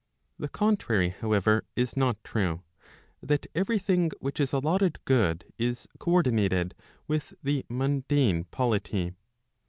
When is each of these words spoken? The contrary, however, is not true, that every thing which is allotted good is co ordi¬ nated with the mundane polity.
The 0.39 0.47
contrary, 0.49 1.09
however, 1.09 1.63
is 1.75 1.95
not 1.95 2.23
true, 2.23 2.63
that 3.21 3.45
every 3.53 3.77
thing 3.77 4.09
which 4.19 4.39
is 4.39 4.51
allotted 4.51 4.97
good 5.05 5.45
is 5.59 5.87
co 5.99 6.09
ordi¬ 6.13 6.33
nated 6.49 6.73
with 7.07 7.35
the 7.43 7.67
mundane 7.69 8.45
polity. 8.45 9.13